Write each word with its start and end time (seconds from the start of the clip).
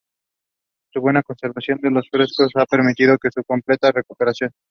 La 0.95 1.01
buena 1.01 1.21
conservación 1.21 1.77
de 1.79 1.91
los 1.91 2.09
frescos 2.09 2.49
ha 2.55 2.65
permitido 2.65 3.15
su 3.31 3.43
completa 3.43 3.91
recuperación. 3.91 4.49